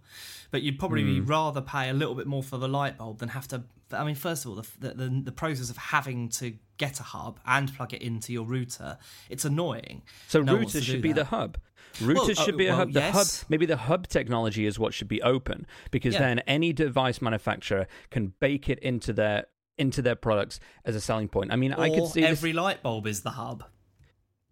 [0.50, 1.24] but you'd probably Hmm.
[1.26, 3.64] rather pay a little bit more for the light bulb than have to.
[3.92, 7.40] I mean, first of all, the, the the process of having to get a hub
[7.46, 8.98] and plug it into your router,
[9.30, 10.02] it's annoying.
[10.28, 11.58] So No routers should be the hub.
[11.98, 12.92] Routers uh, should be a well, hub.
[12.92, 13.14] The yes.
[13.40, 16.20] hub, maybe the hub technology is what should be open because Yeah.
[16.20, 19.46] then any device manufacturer can bake it into their
[19.78, 21.52] into their products as a selling point.
[21.52, 22.30] I mean, I could Or see this.
[22.30, 23.64] every light bulb is the hub.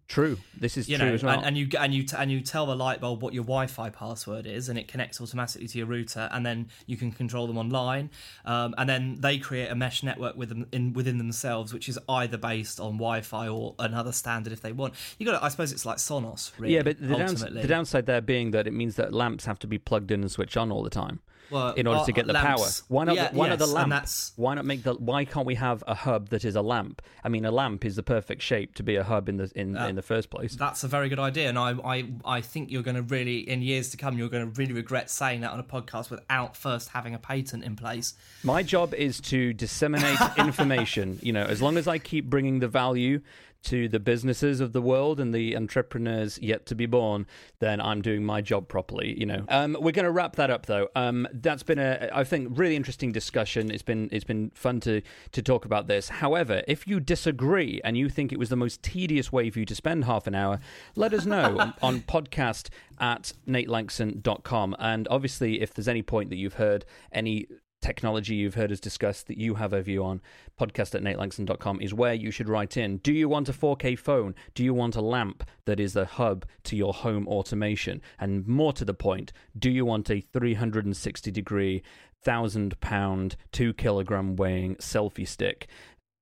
[0.07, 1.37] True, this is you true know, as well.
[1.39, 3.89] and, and you and you t- and you tell the light bulb what your Wi-Fi
[3.89, 7.57] password is, and it connects automatically to your router, and then you can control them
[7.57, 8.11] online.
[8.45, 11.97] Um, and then they create a mesh network with them in within themselves, which is
[12.07, 14.93] either based on Wi-Fi or another standard if they want.
[15.17, 16.75] You got, I suppose it's like Sonos, really.
[16.75, 19.67] yeah, but the, downs- the downside there being that it means that lamps have to
[19.67, 21.19] be plugged in and switched on all the time.
[21.49, 22.85] Well, in order uh, to get the lamps- power.
[22.87, 23.15] Why not?
[23.15, 24.07] yeah, why not the yes, lamp?
[24.37, 24.93] Why not make the?
[24.93, 27.01] Why can't we have a hub that is a lamp?
[27.23, 29.77] I mean, a lamp is the perfect shape to be a hub in the in,
[29.77, 30.55] Uh, in the first place.
[30.55, 33.61] That's a very good idea, and I, I, I think you're going to really, in
[33.61, 36.89] years to come, you're going to really regret saying that on a podcast without first
[36.89, 38.13] having a patent in place.
[38.43, 41.19] My job is to disseminate information.
[41.21, 43.21] You know, as long as I keep bringing the value
[43.65, 47.25] to the businesses of the world and the entrepreneurs yet to be born,
[47.59, 49.17] then I'm doing my job properly.
[49.19, 50.87] You know, um, we're going to wrap that up though.
[50.95, 53.71] Um, that's been a, I think, really interesting discussion.
[53.71, 55.01] It's been it's been fun to
[55.31, 56.09] to talk about this.
[56.09, 59.65] However, if you disagree and you think it was the most tedious way for you
[59.65, 60.59] to spend half an hour,
[60.95, 64.75] let us know on, on podcast at natelanxon.com.
[64.79, 67.47] And obviously, if there's any point that you've heard any
[67.81, 70.21] technology you've heard us discuss that you have a view on,
[70.59, 72.97] podcast at natelanxon.com is where you should write in.
[72.97, 74.33] Do you want a 4K phone?
[74.53, 78.01] Do you want a lamp that is the hub to your home automation?
[78.19, 81.83] And more to the point, do you want a 360 degree,
[82.23, 85.67] thousand pound, two kilogram weighing selfie stick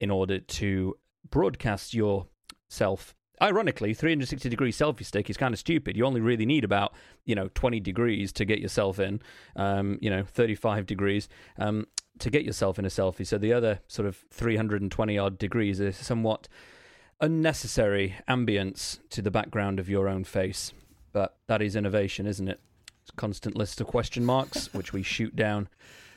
[0.01, 0.95] in order to
[1.29, 5.97] broadcast yourself ironically 360 degree selfie stick is kind of stupid.
[5.97, 6.93] You only really need about
[7.25, 9.21] you know 20 degrees to get yourself in
[9.55, 11.87] um, you know 35 degrees um,
[12.19, 13.25] to get yourself in a selfie.
[13.25, 16.47] So the other sort of 320 odd degrees is somewhat
[17.21, 20.73] unnecessary ambience to the background of your own face.
[21.11, 22.59] But that is innovation isn't it?
[23.01, 25.69] It's constant list of question marks which we shoot down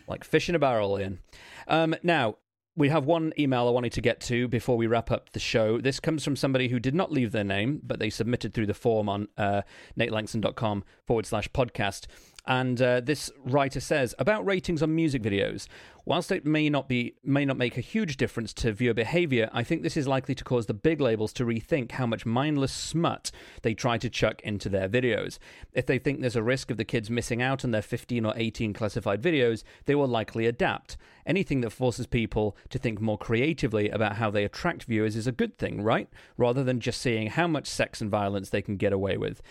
[0.07, 1.19] like fish in a barrel in
[1.67, 2.37] um, now
[2.77, 5.81] we have one email I wanted to get to before we wrap up the show.
[5.81, 8.75] This comes from somebody who did not leave their name, but they submitted through the
[8.75, 9.63] form on uh,
[9.99, 12.07] natelanxon.com forward slash podcast.
[12.47, 15.67] And uh, this writer says about ratings on music videos.
[16.05, 19.65] Whilst it may not be may not make a huge difference to viewer behavior, I
[19.65, 23.33] think this is likely to cause the big labels to rethink how much mindless smut
[23.63, 25.39] they try to chuck into their videos.
[25.73, 28.35] If they think there's a risk of the kids missing out on their 15 or
[28.37, 30.97] 18 classified videos, they will likely adapt.
[31.27, 35.33] Anything that forces people to think more creatively about how they attract viewers is a
[35.33, 36.09] good thing, right?
[36.37, 39.43] Rather than just seeing how much sex and violence they can get away with.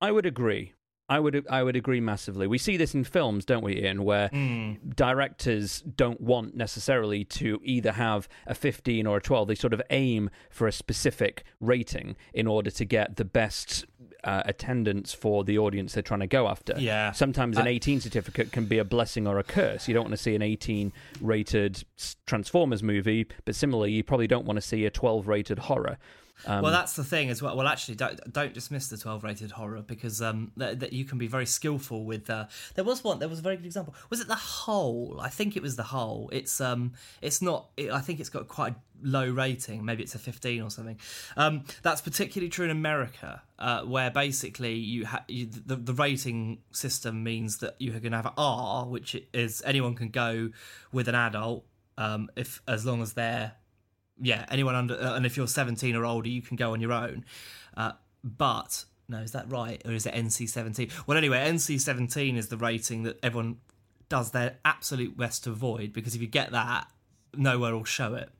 [0.00, 0.72] I would agree.
[1.08, 2.46] I would I would agree massively.
[2.46, 4.74] We see this in films, don't we, Ian, where Hmm.
[4.94, 9.48] directors don't want necessarily to either have a 15 or a 12.
[9.48, 13.86] They sort of aim for a specific rating in order to get the best
[14.24, 16.74] uh, attendance for the audience they're trying to go after.
[16.76, 17.12] Yeah.
[17.12, 19.86] Sometimes an Uh, 18 certificate can be a blessing or a curse.
[19.88, 21.84] You don't want to see an 18 rated
[22.26, 25.98] Transformers movie, but similarly, you probably don't want to see a 12 rated horror.
[26.46, 27.56] Um, well, that's the thing as well.
[27.56, 31.18] Well, actually, don't don't dismiss the twelve rated horror because um that, that you can
[31.18, 32.30] be very skillful with.
[32.30, 33.18] Uh, there was one.
[33.18, 33.94] There was a very good example.
[34.10, 35.18] Was it the Hole?
[35.22, 36.30] I think it was the Hole.
[36.32, 37.70] It's um it's not.
[37.76, 39.84] It, I think it's got quite a low rating.
[39.84, 40.98] Maybe it's a fifteen or something.
[41.36, 47.24] Um, that's particularly true in America, uh, where basically you have the the rating system
[47.24, 50.50] means that you're going to have R, which is anyone can go
[50.92, 51.64] with an adult.
[51.96, 53.54] Um, if as long as they're
[54.20, 56.92] yeah, anyone under, uh, and if you're 17 or older, you can go on your
[56.92, 57.24] own.
[57.76, 57.92] Uh,
[58.24, 60.90] but no, is that right, or is it NC 17?
[61.06, 63.56] Well, anyway, NC 17 is the rating that everyone
[64.08, 66.86] does their absolute best to avoid because if you get that,
[67.36, 68.30] nowhere will show it.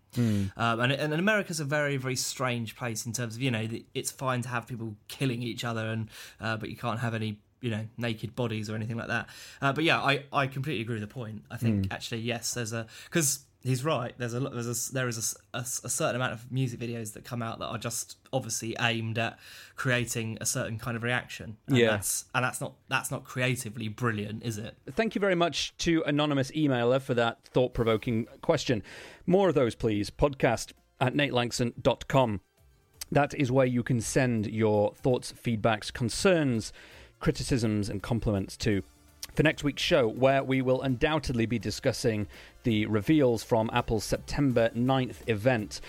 [0.56, 3.84] Um, and, and America's a very, very strange place in terms of you know the-
[3.94, 6.08] it's fine to have people killing each other, and
[6.40, 9.28] uh, but you can't have any you know naked bodies or anything like that.
[9.60, 11.42] Uh, but yeah, I, I completely agree with the point.
[11.50, 14.14] I think actually yes, there's a because he's right.
[14.18, 14.92] There's a lot- there's a.
[14.92, 18.76] There is a certain amount of music videos that come out that are just obviously
[18.80, 19.38] aimed at
[19.76, 21.56] creating a certain kind of reaction.
[21.66, 21.90] And Yeah.
[21.92, 24.76] that's, and that's not that's not creatively brilliant, is it?
[24.90, 28.82] Thank you very much to anonymous emailer for that thought provoking question.
[29.26, 30.10] More of those, please.
[30.10, 32.40] Podcast at natelanxon.com.
[33.10, 36.72] That is where you can send your thoughts, feedbacks, concerns,
[37.20, 38.82] criticisms, and compliments to.
[39.38, 42.26] For next week's show, where we will undoubtedly be discussing
[42.64, 45.80] the reveals from Apple's September 9th event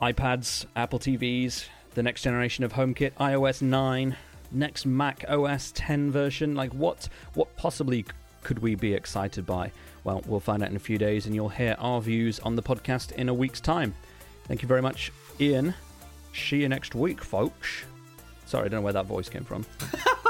[0.00, 4.16] iPads, Apple TVs, the next generation of HomeKit, iOS 9,
[4.50, 6.56] next Mac OS 10 version.
[6.56, 8.04] Like, what, what possibly
[8.42, 9.70] could we be excited by?
[10.02, 12.62] Well, we'll find out in a few days, and you'll hear our views on the
[12.64, 13.94] podcast in a week's time.
[14.48, 15.72] Thank you very much, Ian.
[16.34, 17.84] See you next week, folks.
[18.46, 19.64] Sorry, I don't know where that voice came from.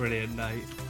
[0.00, 0.89] Brilliant, Nate.